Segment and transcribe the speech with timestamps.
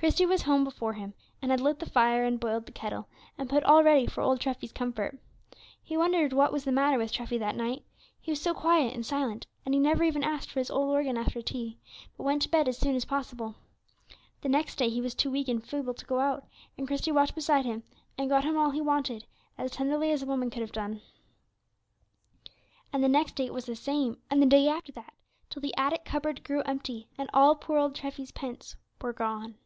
[0.00, 3.08] Christie was at home before him, and had lit the fire, and boiled the kettle,
[3.36, 5.18] and put all ready for old Treffy's comfort.
[5.82, 7.82] He wondered what was the matter with Treffy that night;
[8.20, 11.16] he was so quiet and silent, and he never even asked for his old organ
[11.16, 11.78] after tea,
[12.16, 13.56] but went to bed as soon as possible.
[14.06, 16.44] And the next day he was too weak and feeble to go out;
[16.78, 17.82] and Christie watched beside him,
[18.16, 19.26] and got him all he wanted,
[19.58, 21.02] as tenderly as a woman could have done.
[22.92, 25.12] And the next day it was the same, and the day after that,
[25.50, 29.56] till the attic cupboard grew empty, and all poor old Treffy's pence were gone.